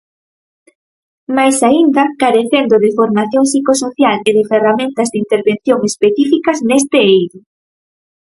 [1.37, 7.39] Máis aínda, carecendo de formación psicosocial e de ferramentas de intervención específicas neste eido.